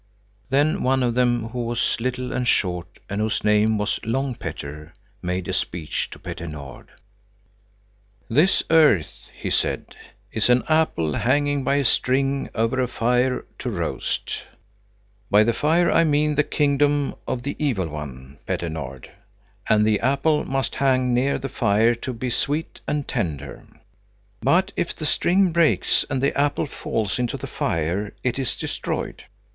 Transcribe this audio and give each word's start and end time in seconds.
Then 0.49 0.81
one 0.81 1.03
of 1.03 1.13
them 1.13 1.49
who 1.49 1.63
was 1.63 2.01
little 2.01 2.33
and 2.33 2.47
short, 2.47 2.97
and 3.07 3.21
whose 3.21 3.43
name 3.43 3.77
was 3.77 4.03
Long 4.03 4.33
Petter, 4.33 4.95
made 5.21 5.47
a 5.47 5.53
speech 5.53 6.09
to 6.09 6.17
Petter 6.17 6.47
Nord. 6.47 6.89
"This 8.27 8.63
earth," 8.71 9.13
he 9.39 9.51
said, 9.51 9.95
is 10.31 10.49
an 10.49 10.63
apple 10.67 11.13
hanging 11.13 11.63
by 11.63 11.75
a 11.75 11.85
string 11.85 12.49
over 12.55 12.81
a 12.81 12.87
fire 12.87 13.45
to 13.59 13.69
roast. 13.69 14.41
By 15.29 15.43
the 15.43 15.53
fire 15.53 15.91
I 15.91 16.03
mean 16.03 16.33
the 16.33 16.41
kingdom 16.41 17.13
of 17.27 17.43
the 17.43 17.55
evil 17.59 17.87
one, 17.87 18.39
Petter 18.47 18.69
Nord, 18.69 19.07
and 19.69 19.85
the 19.85 19.99
apple 19.99 20.45
must 20.45 20.73
hang 20.77 21.13
near 21.13 21.37
the 21.37 21.47
fire 21.47 21.93
to 21.93 22.11
be 22.11 22.31
sweet 22.31 22.79
and 22.87 23.07
tender; 23.07 23.67
but 24.41 24.71
if 24.75 24.95
the 24.95 25.05
string 25.05 25.51
breaks 25.51 26.03
and 26.09 26.23
the 26.23 26.35
apple 26.35 26.65
falls 26.65 27.19
into 27.19 27.37
the 27.37 27.45
fire, 27.45 28.15
it 28.23 28.39
is 28.39 28.55
destroyed. 28.55 29.25